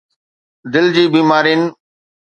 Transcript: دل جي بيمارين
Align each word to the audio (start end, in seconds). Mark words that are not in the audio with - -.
دل 0.73 0.85
جي 0.95 1.05
بيمارين 1.13 1.61